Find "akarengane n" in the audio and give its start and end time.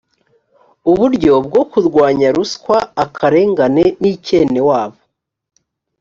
3.03-4.03